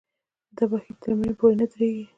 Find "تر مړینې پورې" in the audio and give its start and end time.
1.01-1.55